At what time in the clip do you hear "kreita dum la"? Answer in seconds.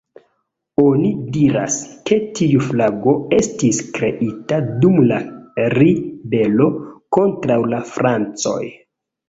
3.99-5.21